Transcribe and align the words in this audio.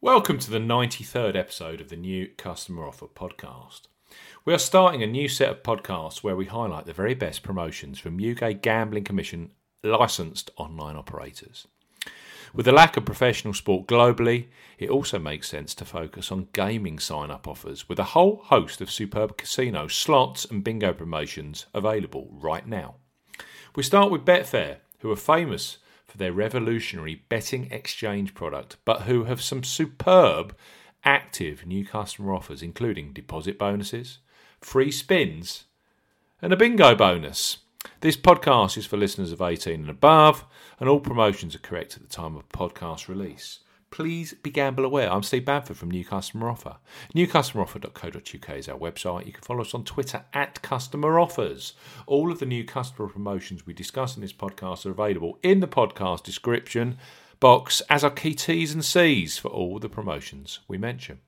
Welcome 0.00 0.38
to 0.38 0.50
the 0.52 0.60
93rd 0.60 1.34
episode 1.34 1.80
of 1.80 1.88
the 1.88 1.96
new 1.96 2.28
Customer 2.36 2.86
Offer 2.86 3.08
podcast. 3.08 3.88
We 4.44 4.54
are 4.54 4.58
starting 4.58 5.02
a 5.02 5.08
new 5.08 5.26
set 5.28 5.50
of 5.50 5.64
podcasts 5.64 6.22
where 6.22 6.36
we 6.36 6.46
highlight 6.46 6.86
the 6.86 6.92
very 6.92 7.14
best 7.14 7.42
promotions 7.42 7.98
from 7.98 8.24
UK 8.24 8.62
Gambling 8.62 9.02
Commission 9.02 9.50
licensed 9.82 10.52
online 10.56 10.94
operators. 10.94 11.66
With 12.54 12.64
the 12.64 12.70
lack 12.70 12.96
of 12.96 13.06
professional 13.06 13.54
sport 13.54 13.88
globally, 13.88 14.46
it 14.78 14.88
also 14.88 15.18
makes 15.18 15.48
sense 15.48 15.74
to 15.74 15.84
focus 15.84 16.30
on 16.30 16.46
gaming 16.52 17.00
sign 17.00 17.32
up 17.32 17.48
offers 17.48 17.88
with 17.88 17.98
a 17.98 18.14
whole 18.14 18.42
host 18.44 18.80
of 18.80 18.92
superb 18.92 19.36
casino, 19.36 19.88
slots, 19.88 20.44
and 20.44 20.62
bingo 20.62 20.92
promotions 20.92 21.66
available 21.74 22.28
right 22.30 22.68
now. 22.68 22.94
We 23.74 23.82
start 23.82 24.12
with 24.12 24.24
Betfair, 24.24 24.76
who 25.00 25.10
are 25.10 25.16
famous 25.16 25.78
for 26.08 26.16
their 26.16 26.32
revolutionary 26.32 27.22
betting 27.28 27.70
exchange 27.70 28.34
product, 28.34 28.78
but 28.84 29.02
who 29.02 29.24
have 29.24 29.42
some 29.42 29.62
superb 29.62 30.56
active 31.04 31.66
new 31.66 31.84
customer 31.84 32.34
offers, 32.34 32.62
including 32.62 33.12
deposit 33.12 33.58
bonuses, 33.58 34.18
free 34.60 34.90
spins, 34.90 35.64
and 36.40 36.52
a 36.52 36.56
bingo 36.56 36.94
bonus. 36.94 37.58
This 38.00 38.16
podcast 38.16 38.76
is 38.76 38.86
for 38.86 38.96
listeners 38.96 39.32
of 39.32 39.42
18 39.42 39.74
and 39.74 39.90
above, 39.90 40.44
and 40.80 40.88
all 40.88 40.98
promotions 40.98 41.54
are 41.54 41.60
correct 41.60 41.94
at 41.94 42.02
the 42.02 42.08
time 42.08 42.36
of 42.36 42.48
podcast 42.48 43.06
release. 43.06 43.60
Please 43.90 44.34
be 44.34 44.50
gamble 44.50 44.84
aware. 44.84 45.10
I'm 45.10 45.22
Steve 45.22 45.46
Bamford 45.46 45.76
from 45.76 45.90
New 45.90 46.04
Customer 46.04 46.48
Offer. 46.50 46.76
NewCustomeroffer.co.uk 47.14 48.56
is 48.56 48.68
our 48.68 48.78
website. 48.78 49.26
You 49.26 49.32
can 49.32 49.42
follow 49.42 49.62
us 49.62 49.74
on 49.74 49.84
Twitter 49.84 50.24
at 50.34 50.60
Customer 50.60 51.18
Offers. 51.18 51.72
All 52.06 52.30
of 52.30 52.38
the 52.38 52.46
new 52.46 52.64
customer 52.64 53.08
promotions 53.08 53.66
we 53.66 53.72
discuss 53.72 54.14
in 54.14 54.22
this 54.22 54.32
podcast 54.32 54.84
are 54.84 54.90
available 54.90 55.38
in 55.42 55.60
the 55.60 55.66
podcast 55.66 56.22
description 56.22 56.98
box 57.40 57.80
as 57.88 58.04
are 58.04 58.10
key 58.10 58.34
T's 58.34 58.72
and 58.72 58.84
C's 58.84 59.38
for 59.38 59.48
all 59.48 59.78
the 59.78 59.88
promotions 59.88 60.60
we 60.68 60.76
mention. 60.76 61.20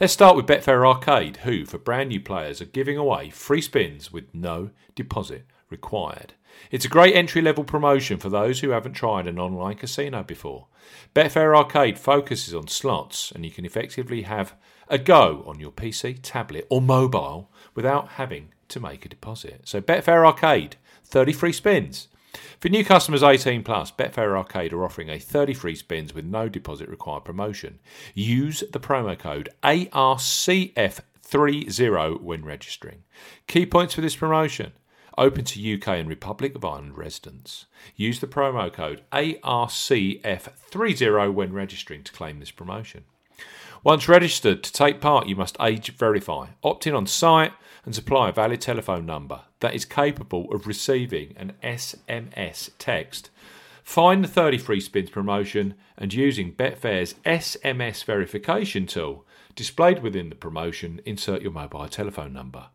Let's 0.00 0.12
start 0.12 0.36
with 0.36 0.46
Betfair 0.46 0.86
Arcade, 0.86 1.38
who, 1.38 1.64
for 1.64 1.78
brand 1.78 2.08
new 2.08 2.20
players, 2.20 2.60
are 2.60 2.66
giving 2.66 2.96
away 2.96 3.30
free 3.30 3.60
spins 3.60 4.12
with 4.12 4.32
no 4.34 4.70
deposit 4.94 5.44
required. 5.70 6.34
It's 6.70 6.84
a 6.84 6.88
great 6.88 7.14
entry 7.14 7.40
level 7.42 7.64
promotion 7.64 8.18
for 8.18 8.28
those 8.28 8.60
who 8.60 8.70
haven't 8.70 8.94
tried 8.94 9.26
an 9.26 9.38
online 9.38 9.76
casino 9.76 10.22
before. 10.22 10.66
Betfair 11.14 11.56
Arcade 11.56 11.98
focuses 11.98 12.54
on 12.54 12.68
slots, 12.68 13.30
and 13.32 13.44
you 13.44 13.50
can 13.50 13.64
effectively 13.64 14.22
have 14.22 14.54
a 14.88 14.98
go 14.98 15.44
on 15.46 15.60
your 15.60 15.70
PC, 15.70 16.18
tablet, 16.22 16.66
or 16.70 16.80
mobile 16.80 17.50
without 17.74 18.08
having 18.12 18.48
to 18.68 18.80
make 18.80 19.04
a 19.04 19.08
deposit. 19.08 19.60
So, 19.64 19.80
Betfair 19.80 20.26
Arcade, 20.26 20.76
30 21.04 21.32
free 21.32 21.52
spins. 21.52 22.08
For 22.60 22.68
new 22.68 22.84
customers 22.84 23.22
18 23.22 23.62
plus, 23.62 23.90
Betfair 23.90 24.36
Arcade 24.36 24.72
are 24.72 24.84
offering 24.84 25.08
a 25.08 25.18
30 25.18 25.54
free 25.54 25.74
spins 25.74 26.14
with 26.14 26.24
no 26.24 26.48
deposit 26.48 26.88
required 26.88 27.24
promotion. 27.24 27.78
Use 28.14 28.62
the 28.72 28.80
promo 28.80 29.18
code 29.18 29.48
ARCF30 29.62 31.00
when 32.20 32.44
registering. 32.44 33.04
Key 33.46 33.64
points 33.66 33.94
for 33.94 34.02
this 34.02 34.16
promotion 34.16 34.72
open 35.18 35.44
to 35.44 35.74
UK 35.74 35.88
and 35.88 36.08
Republic 36.08 36.54
of 36.54 36.64
Ireland 36.64 36.96
residents. 36.96 37.66
Use 37.96 38.20
the 38.20 38.26
promo 38.26 38.72
code 38.72 39.02
ARCF30 39.12 41.34
when 41.34 41.52
registering 41.52 42.02
to 42.04 42.12
claim 42.12 42.40
this 42.40 42.50
promotion. 42.50 43.04
Once 43.84 44.08
registered 44.08 44.64
to 44.64 44.72
take 44.72 45.00
part, 45.00 45.28
you 45.28 45.36
must 45.36 45.56
age 45.60 45.94
verify, 45.96 46.48
opt 46.64 46.86
in 46.86 46.94
on 46.94 47.06
site, 47.06 47.52
and 47.84 47.94
supply 47.94 48.28
a 48.28 48.32
valid 48.32 48.60
telephone 48.60 49.06
number 49.06 49.42
that 49.60 49.74
is 49.74 49.84
capable 49.84 50.52
of 50.52 50.66
receiving 50.66 51.32
an 51.36 51.52
SMS 51.62 52.70
text. 52.78 53.30
Find 53.88 54.22
the 54.22 54.28
30 54.28 54.58
free 54.58 54.80
spins 54.80 55.08
promotion 55.08 55.72
and 55.96 56.12
using 56.12 56.52
Betfair's 56.52 57.14
SMS 57.24 58.04
verification 58.04 58.86
tool 58.86 59.24
displayed 59.56 60.02
within 60.02 60.28
the 60.28 60.34
promotion, 60.34 61.00
insert 61.06 61.40
your 61.40 61.52
mobile 61.52 61.88
telephone 61.88 62.34
number. 62.34 62.66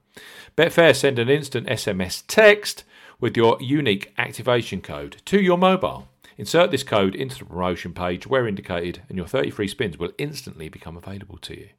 Betfair 0.57 0.95
send 0.95 1.19
an 1.19 1.29
instant 1.29 1.67
SMS 1.67 2.23
text 2.27 2.83
with 3.19 3.37
your 3.37 3.59
unique 3.61 4.11
activation 4.17 4.81
code 4.81 5.17
to 5.25 5.39
your 5.39 5.55
mobile. 5.55 6.07
Insert 6.35 6.71
this 6.71 6.81
code 6.81 7.13
into 7.13 7.37
the 7.37 7.45
promotion 7.45 7.93
page 7.93 8.25
where 8.25 8.47
indicated, 8.47 9.03
and 9.07 9.15
your 9.15 9.27
30 9.27 9.51
free 9.51 9.67
spins 9.67 9.99
will 9.99 10.13
instantly 10.17 10.67
become 10.67 10.97
available 10.97 11.37
to 11.37 11.55
you. 11.55 11.69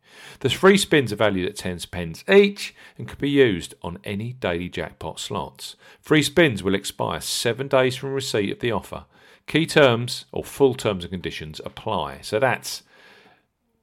The 0.41 0.49
free 0.49 0.79
spins 0.79 1.13
are 1.13 1.17
valued 1.17 1.49
at 1.49 1.57
10 1.57 1.81
pence 1.91 2.23
each 2.29 2.73
and 2.97 3.09
can 3.09 3.19
be 3.19 3.31
used 3.31 3.75
on 3.83 3.99
any 4.05 4.35
daily 4.35 4.69
jackpot 4.69 5.19
slots. 5.19 5.75
Free 6.01 6.23
spins 6.23 6.63
will 6.63 6.77
expire 6.77 7.21
seven 7.21 7.67
days 7.67 7.97
from 7.97 8.13
receipt 8.13 8.53
of 8.53 8.61
the 8.61 8.71
offer. 8.71 9.07
Key 9.47 9.67
terms 9.67 10.25
or 10.33 10.45
full 10.45 10.75
terms 10.75 11.05
and 11.05 11.13
conditions 11.13 11.61
apply. 11.65 12.21
So 12.23 12.39
that's 12.39 12.83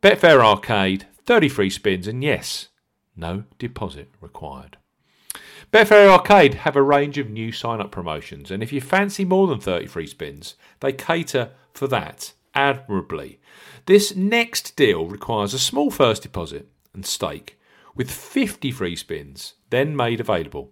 Betfair 0.02 0.44
Arcade, 0.44 1.08
30 1.26 1.50
free 1.50 1.70
spins, 1.70 2.08
and 2.08 2.24
yes, 2.24 2.70
no 3.16 3.44
deposit 3.60 4.10
required. 4.20 4.78
Betfair 5.72 6.10
Arcade 6.10 6.56
have 6.56 6.76
a 6.76 6.82
range 6.82 7.18
of 7.18 7.30
new 7.30 7.52
sign 7.52 7.80
up 7.80 7.92
promotions, 7.92 8.52
and 8.52 8.62
if 8.62 8.74
you 8.74 8.82
fancy 8.82 9.24
more 9.24 9.48
than 9.48 9.60
30 9.60 9.86
free 9.86 10.08
spins, 10.08 10.56
they 10.80 10.92
cater 10.92 11.52
for 11.74 11.88
that 11.88 12.34
admirably. 12.54 13.40
This 13.86 14.16
next 14.16 14.76
deal 14.76 15.06
requires 15.06 15.54
a 15.54 15.60
small 15.60 15.92
first 15.92 16.24
deposit 16.24 16.68
and 16.94 17.06
stake 17.06 17.58
with 17.96 18.12
50 18.12 18.72
free 18.72 18.96
spins 18.96 19.54
then 19.70 19.96
made 19.96 20.20
available, 20.20 20.72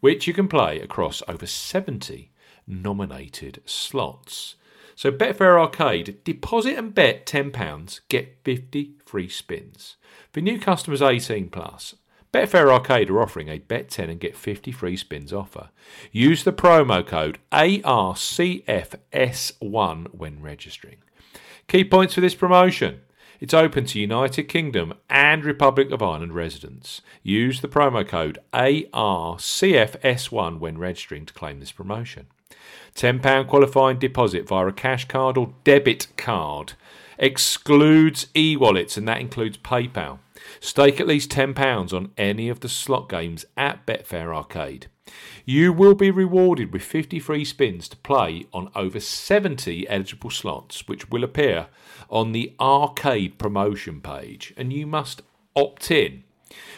which 0.00 0.26
you 0.26 0.34
can 0.34 0.48
play 0.48 0.80
across 0.80 1.22
over 1.28 1.46
70 1.46 2.30
nominated 2.66 3.62
slots. 3.64 4.56
So 4.96 5.10
Betfair 5.10 5.60
Arcade, 5.60 6.22
deposit 6.24 6.78
and 6.78 6.94
bet 6.94 7.26
£10, 7.26 8.00
get 8.08 8.38
50 8.44 8.92
free 9.04 9.28
spins. 9.28 9.96
For 10.32 10.40
new 10.40 10.58
customers 10.58 11.02
18 11.02 11.50
plus, 11.50 11.96
Betfair 12.32 12.72
Arcade 12.72 13.10
are 13.10 13.20
offering 13.20 13.48
a 13.48 13.58
bet 13.58 13.90
10 13.90 14.08
and 14.10 14.18
get 14.18 14.36
50 14.36 14.72
free 14.72 14.96
spins 14.96 15.32
offer. 15.32 15.68
Use 16.10 16.42
the 16.42 16.52
promo 16.52 17.06
code 17.06 17.38
ARCFS1 17.52 20.14
when 20.14 20.42
registering. 20.42 20.96
Key 21.68 21.84
points 21.84 22.14
for 22.14 22.20
this 22.20 22.34
promotion. 22.34 23.02
It's 23.40 23.54
open 23.54 23.84
to 23.86 24.00
United 24.00 24.44
Kingdom 24.44 24.94
and 25.10 25.44
Republic 25.44 25.90
of 25.90 26.00
Ireland 26.02 26.34
residents. 26.34 27.02
Use 27.22 27.60
the 27.60 27.68
promo 27.68 28.06
code 28.06 28.38
ARCFS1 28.52 30.58
when 30.58 30.78
registering 30.78 31.26
to 31.26 31.34
claim 31.34 31.60
this 31.60 31.72
promotion. 31.72 32.26
£10 32.94 33.48
qualifying 33.48 33.98
deposit 33.98 34.46
via 34.46 34.66
a 34.66 34.72
cash 34.72 35.06
card 35.08 35.36
or 35.36 35.52
debit 35.64 36.06
card 36.16 36.74
excludes 37.18 38.26
e 38.36 38.56
wallets, 38.56 38.96
and 38.96 39.06
that 39.08 39.20
includes 39.20 39.58
PayPal. 39.58 40.18
Stake 40.60 41.00
at 41.00 41.06
least 41.06 41.30
£10 41.30 41.92
on 41.92 42.10
any 42.18 42.48
of 42.48 42.60
the 42.60 42.68
slot 42.68 43.08
games 43.08 43.44
at 43.56 43.86
Betfair 43.86 44.34
Arcade. 44.34 44.88
You 45.44 45.72
will 45.72 45.94
be 45.94 46.10
rewarded 46.10 46.72
with 46.72 46.82
50 46.82 47.18
free 47.20 47.44
spins 47.44 47.88
to 47.88 47.96
play 47.98 48.46
on 48.52 48.70
over 48.74 49.00
70 49.00 49.88
eligible 49.88 50.30
slots, 50.30 50.88
which 50.88 51.10
will 51.10 51.24
appear 51.24 51.66
on 52.08 52.32
the 52.32 52.52
arcade 52.58 53.38
promotion 53.38 54.00
page, 54.00 54.54
and 54.56 54.72
you 54.72 54.86
must 54.86 55.22
opt 55.54 55.90
in. 55.90 56.24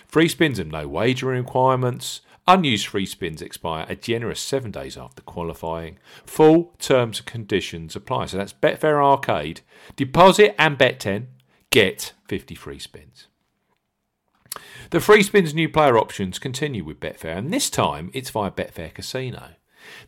Free 0.06 0.28
spins 0.28 0.58
have 0.58 0.68
no 0.68 0.88
wagering 0.88 1.42
requirements. 1.44 2.20
Unused 2.48 2.86
free 2.86 3.06
spins 3.06 3.42
expire 3.42 3.86
a 3.88 3.96
generous 3.96 4.38
seven 4.38 4.70
days 4.70 4.96
after 4.96 5.20
qualifying. 5.22 5.98
Full 6.24 6.74
terms 6.78 7.18
and 7.18 7.26
conditions 7.26 7.96
apply. 7.96 8.26
So 8.26 8.36
that's 8.36 8.52
Betfair 8.52 9.04
Arcade. 9.04 9.62
Deposit 9.96 10.54
and 10.58 10.78
bet 10.78 11.00
10. 11.00 11.28
Get 11.70 12.12
50 12.28 12.54
free 12.54 12.78
spins. 12.78 13.26
The 14.90 15.00
free 15.00 15.24
spins 15.24 15.52
new 15.52 15.68
player 15.68 15.98
options 15.98 16.38
continue 16.38 16.84
with 16.84 17.00
Betfair, 17.00 17.36
and 17.36 17.52
this 17.52 17.68
time 17.68 18.10
it's 18.14 18.30
via 18.30 18.52
Betfair 18.52 18.94
Casino. 18.94 19.50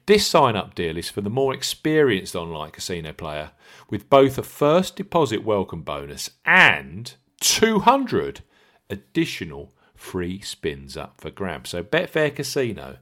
This 0.07 0.27
sign 0.27 0.57
up 0.57 0.75
deal 0.75 0.97
is 0.97 1.11
for 1.11 1.21
the 1.21 1.31
more 1.31 1.53
experienced 1.53 2.35
online 2.35 2.71
casino 2.71 3.13
player 3.13 3.53
with 3.91 4.09
both 4.09 4.39
a 4.39 4.43
first 4.43 4.97
deposit 4.97 5.45
welcome 5.45 5.83
bonus 5.83 6.31
and 6.45 7.15
200 7.41 8.43
additional 8.91 9.73
free 9.99 10.41
spins 10.41 10.97
up 10.97 11.21
for 11.21 11.31
grabs. 11.31 11.71
So 11.71 11.83
Betfair 11.83 12.35
Casino, 12.35 12.97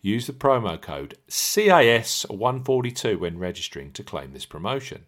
Use 0.00 0.26
the 0.26 0.32
promo 0.32 0.80
code 0.80 1.16
CAS142 1.28 3.18
when 3.18 3.38
registering 3.38 3.92
to 3.92 4.02
claim 4.02 4.32
this 4.32 4.46
promotion. 4.46 5.06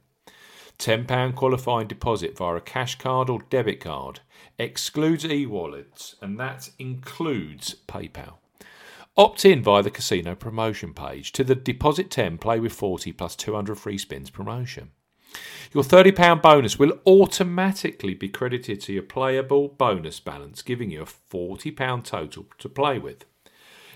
£10 0.78 1.34
qualifying 1.34 1.88
deposit 1.88 2.36
via 2.36 2.56
a 2.56 2.60
cash 2.60 2.96
card 2.98 3.28
or 3.28 3.40
debit 3.50 3.80
card 3.80 4.20
excludes 4.58 5.24
e 5.24 5.44
wallets, 5.46 6.14
and 6.22 6.38
that 6.38 6.70
includes 6.78 7.76
PayPal. 7.86 8.34
Opt 9.16 9.44
in 9.44 9.62
via 9.62 9.82
the 9.82 9.90
casino 9.90 10.36
promotion 10.36 10.94
page 10.94 11.32
to 11.32 11.42
the 11.42 11.56
Deposit 11.56 12.08
10 12.08 12.38
Play 12.38 12.60
with 12.60 12.72
40 12.72 13.12
plus 13.12 13.34
200 13.34 13.76
free 13.76 13.98
spins 13.98 14.30
promotion. 14.30 14.92
Your 15.74 15.82
£30 15.82 16.40
bonus 16.40 16.78
will 16.78 17.00
automatically 17.04 18.14
be 18.14 18.28
credited 18.28 18.80
to 18.82 18.92
your 18.92 19.02
playable 19.02 19.68
bonus 19.68 20.20
balance, 20.20 20.62
giving 20.62 20.90
you 20.90 21.02
a 21.02 21.04
£40 21.04 22.04
total 22.04 22.46
to 22.58 22.68
play 22.68 22.98
with. 22.98 23.24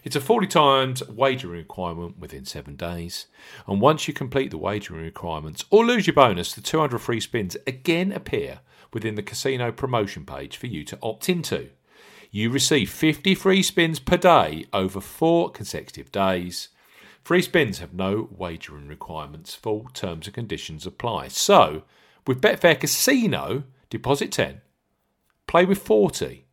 It's 0.04 0.16
a 0.16 0.20
40 0.20 0.48
times 0.48 1.08
wagering 1.08 1.58
requirement 1.58 2.18
within 2.18 2.44
seven 2.44 2.74
days. 2.74 3.26
And 3.68 3.80
once 3.80 4.08
you 4.08 4.14
complete 4.14 4.50
the 4.50 4.58
wagering 4.58 5.02
requirements 5.02 5.64
or 5.70 5.86
lose 5.86 6.08
your 6.08 6.14
bonus, 6.14 6.52
the 6.52 6.60
200 6.60 6.98
free 6.98 7.20
spins 7.20 7.56
again 7.68 8.10
appear 8.10 8.60
within 8.92 9.14
the 9.14 9.22
casino 9.22 9.70
promotion 9.70 10.26
page 10.26 10.56
for 10.56 10.66
you 10.66 10.82
to 10.84 10.98
opt 11.02 11.28
into. 11.28 11.70
You 12.32 12.50
receive 12.50 12.90
50 12.90 13.36
free 13.36 13.62
spins 13.62 14.00
per 14.00 14.16
day 14.16 14.64
over 14.72 15.00
four 15.00 15.50
consecutive 15.50 16.10
days. 16.10 16.70
Free 17.22 17.42
spins 17.42 17.78
have 17.78 17.94
no 17.94 18.28
wagering 18.36 18.88
requirements. 18.88 19.54
Full 19.54 19.88
terms 19.94 20.26
and 20.26 20.34
conditions 20.34 20.84
apply. 20.84 21.28
So, 21.28 21.84
with 22.26 22.40
Betfair 22.40 22.80
Casino, 22.80 23.62
deposit 23.88 24.32
10, 24.32 24.62
play 25.46 25.64
with 25.64 25.78
40 25.78 26.46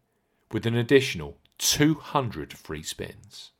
with 0.51 0.67
an 0.67 0.75
additional 0.75 1.38
200 1.59 2.53
free 2.57 2.83
spins. 2.83 3.51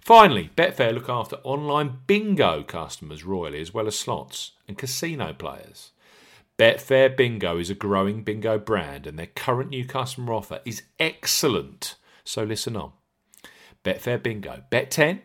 Finally, 0.00 0.50
Betfair 0.56 0.94
look 0.94 1.08
after 1.08 1.36
online 1.42 1.98
bingo 2.06 2.62
customers 2.62 3.24
royally 3.24 3.60
as 3.60 3.74
well 3.74 3.86
as 3.86 3.98
slots 3.98 4.52
and 4.66 4.78
casino 4.78 5.32
players. 5.32 5.90
Betfair 6.56 7.14
Bingo 7.16 7.58
is 7.58 7.68
a 7.68 7.74
growing 7.74 8.22
bingo 8.22 8.58
brand 8.58 9.08
and 9.08 9.18
their 9.18 9.26
current 9.26 9.70
new 9.70 9.84
customer 9.84 10.32
offer 10.32 10.60
is 10.64 10.84
excellent. 11.00 11.96
So 12.22 12.44
listen 12.44 12.76
on. 12.76 12.92
Betfair 13.84 14.22
Bingo. 14.22 14.62
Bet 14.70 14.92
10, 14.92 15.20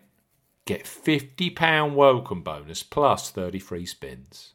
get 0.65 0.85
£50 0.85 1.93
welcome 1.93 2.41
bonus 2.41 2.81
plus 2.81 3.29
30 3.29 3.59
free 3.59 3.85
spins. 3.85 4.53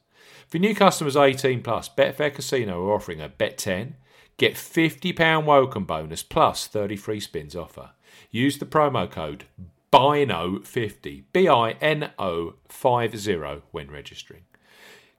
For 0.49 0.59
new 0.59 0.75
customers 0.75 1.17
18 1.17 1.63
plus, 1.63 1.89
Betfair 1.89 2.35
Casino 2.35 2.85
are 2.87 2.95
offering 2.95 3.21
a 3.21 3.29
Bet 3.29 3.57
10, 3.57 3.97
Get 4.37 4.55
£50 4.55 5.45
welcome 5.45 5.85
bonus 5.85 6.25
plus 6.25 6.67
30 6.67 6.97
free 6.97 7.21
spins 7.21 7.55
offer. 7.55 7.91
Use 8.33 8.59
the 8.59 8.67
promo 8.67 9.09
code 9.09 9.45
BINO50, 9.93 11.23
B 11.33 11.49
I 11.49 11.71
N 11.81 12.11
O 12.19 12.55
50 12.69 13.63
when 13.71 13.93
registering. 13.93 14.43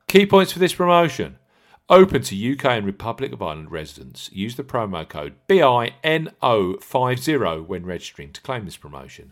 Key 0.09 0.25
points 0.25 0.51
for 0.51 0.59
this 0.59 0.73
promotion. 0.73 1.37
Open 1.89 2.23
to 2.23 2.53
UK 2.53 2.65
and 2.65 2.85
Republic 2.85 3.31
of 3.31 3.41
Ireland 3.41 3.71
residents. 3.71 4.29
Use 4.33 4.57
the 4.57 4.65
promo 4.65 5.07
code 5.07 5.35
BINO50 5.47 7.67
when 7.67 7.85
registering 7.85 8.33
to 8.33 8.41
claim 8.41 8.65
this 8.65 8.75
promotion. 8.75 9.31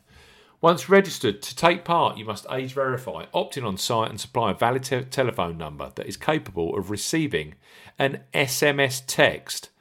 Once 0.62 0.88
registered 0.88 1.42
to 1.42 1.54
take 1.54 1.84
part, 1.84 2.18
you 2.18 2.24
must 2.24 2.46
age 2.50 2.72
verify, 2.72 3.26
opt 3.34 3.58
in 3.58 3.66
on 3.66 3.76
site, 3.76 4.10
and 4.10 4.22
supply 4.22 4.52
a 4.52 4.54
valid 4.54 4.86
te- 4.86 5.04
telephone 5.04 5.58
number 5.58 5.92
that 5.96 6.08
is 6.08 6.16
capable 6.16 6.74
of 6.78 6.90
receiving 6.90 7.56
an 8.00 8.22
SMS 8.34 9.04
text 9.06 9.72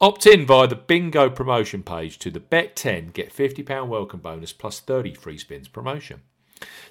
Opt 0.00 0.28
in 0.28 0.46
via 0.46 0.68
the 0.68 0.76
bingo 0.76 1.28
promotion 1.28 1.82
page 1.82 2.20
to 2.20 2.30
the 2.30 2.38
Bet 2.38 2.76
10, 2.76 3.08
get 3.08 3.34
£50 3.34 3.88
welcome 3.88 4.20
bonus 4.20 4.52
plus 4.52 4.78
30 4.78 5.12
free 5.14 5.36
spins 5.36 5.66
promotion. 5.66 6.22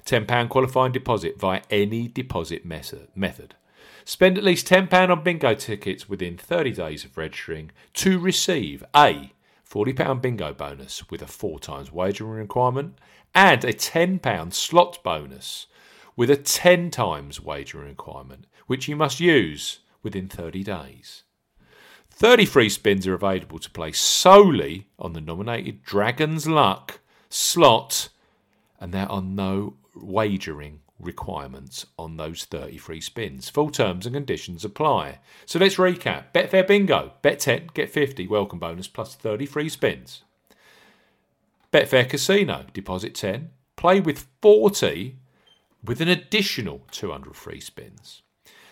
£10 0.04 0.50
qualifying 0.50 0.92
deposit 0.92 1.40
via 1.40 1.62
any 1.70 2.06
deposit 2.06 2.66
method. 2.66 3.54
Spend 4.04 4.36
at 4.36 4.44
least 4.44 4.68
£10 4.68 5.08
on 5.08 5.24
bingo 5.24 5.54
tickets 5.54 6.06
within 6.06 6.36
30 6.36 6.72
days 6.72 7.06
of 7.06 7.16
registering 7.16 7.70
to 7.94 8.18
receive 8.18 8.84
a 8.94 9.32
£40 9.66 10.20
bingo 10.20 10.52
bonus 10.52 11.08
with 11.08 11.22
a 11.22 11.26
four 11.26 11.58
times 11.58 11.90
wagering 11.90 12.32
requirement 12.32 12.98
and 13.34 13.64
a 13.64 13.72
£10 13.72 14.52
slot 14.52 15.02
bonus 15.02 15.66
with 16.14 16.28
a 16.28 16.36
10 16.36 16.90
times 16.90 17.40
wagering 17.40 17.88
requirement, 17.88 18.44
which 18.66 18.86
you 18.86 18.96
must 18.96 19.18
use 19.18 19.78
within 20.02 20.28
30 20.28 20.62
days. 20.62 21.22
30 22.18 22.46
free 22.46 22.68
spins 22.68 23.06
are 23.06 23.14
available 23.14 23.60
to 23.60 23.70
play 23.70 23.92
solely 23.92 24.88
on 24.98 25.12
the 25.12 25.20
nominated 25.20 25.84
Dragon's 25.84 26.48
Luck 26.48 26.98
slot, 27.30 28.08
and 28.80 28.92
there 28.92 29.08
are 29.08 29.22
no 29.22 29.74
wagering 29.94 30.80
requirements 30.98 31.86
on 31.96 32.16
those 32.16 32.44
30 32.44 32.76
free 32.78 33.00
spins. 33.00 33.48
Full 33.48 33.70
terms 33.70 34.04
and 34.04 34.16
conditions 34.16 34.64
apply. 34.64 35.20
So 35.46 35.60
let's 35.60 35.76
recap. 35.76 36.32
Betfair 36.34 36.66
Bingo. 36.66 37.12
Bet 37.22 37.38
10, 37.38 37.68
get 37.72 37.88
50, 37.88 38.26
welcome 38.26 38.58
bonus 38.58 38.88
plus 38.88 39.14
30 39.14 39.46
free 39.46 39.68
spins. 39.68 40.24
Betfair 41.72 42.08
Casino. 42.08 42.64
Deposit 42.72 43.14
10, 43.14 43.50
play 43.76 44.00
with 44.00 44.26
40 44.42 45.14
with 45.84 46.00
an 46.00 46.08
additional 46.08 46.82
200 46.90 47.36
free 47.36 47.60
spins. 47.60 48.22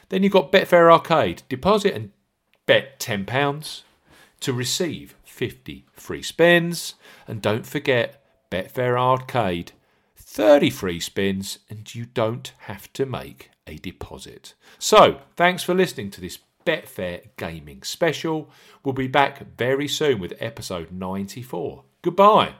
Then 0.08 0.25
you've 0.25 0.32
got 0.32 0.50
Betfair 0.50 0.90
Arcade. 0.92 1.44
Deposit 1.49 1.94
and 1.94 2.10
Bet 2.66 2.98
£10 3.00 3.82
to 4.40 4.52
receive 4.52 5.14
50 5.24 5.86
free 5.92 6.22
spins. 6.22 6.94
And 7.26 7.40
don't 7.40 7.66
forget 7.66 8.22
Betfair 8.50 8.98
Arcade 8.98 9.72
30 10.36 10.68
free 10.68 11.00
spins, 11.00 11.60
and 11.70 11.94
you 11.94 12.04
don't 12.04 12.52
have 12.58 12.92
to 12.92 13.06
make 13.06 13.50
a 13.66 13.76
deposit. 13.76 14.52
So, 14.78 15.20
thanks 15.34 15.62
for 15.62 15.72
listening 15.72 16.10
to 16.10 16.20
this 16.20 16.40
Betfair 16.66 17.28
Gaming 17.38 17.82
special. 17.82 18.50
We'll 18.84 18.92
be 18.92 19.06
back 19.06 19.56
very 19.56 19.88
soon 19.88 20.18
with 20.18 20.34
episode 20.38 20.92
94. 20.92 21.84
Goodbye. 22.02 22.54